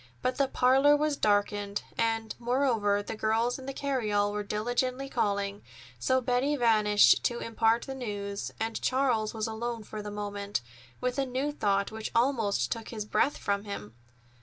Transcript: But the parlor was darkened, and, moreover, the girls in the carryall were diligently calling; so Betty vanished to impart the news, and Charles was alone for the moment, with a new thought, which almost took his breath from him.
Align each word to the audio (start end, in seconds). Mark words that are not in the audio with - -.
But 0.23 0.37
the 0.37 0.47
parlor 0.47 0.97
was 0.97 1.15
darkened, 1.15 1.83
and, 1.95 2.33
moreover, 2.39 3.03
the 3.03 3.15
girls 3.15 3.59
in 3.59 3.67
the 3.67 3.71
carryall 3.71 4.31
were 4.31 4.41
diligently 4.41 5.07
calling; 5.07 5.61
so 5.99 6.19
Betty 6.19 6.55
vanished 6.55 7.23
to 7.25 7.37
impart 7.37 7.83
the 7.83 7.93
news, 7.93 8.51
and 8.59 8.81
Charles 8.81 9.35
was 9.35 9.45
alone 9.45 9.83
for 9.83 10.01
the 10.01 10.09
moment, 10.09 10.61
with 11.01 11.19
a 11.19 11.25
new 11.27 11.51
thought, 11.51 11.91
which 11.91 12.11
almost 12.15 12.71
took 12.71 12.89
his 12.89 13.05
breath 13.05 13.37
from 13.37 13.65
him. 13.65 13.93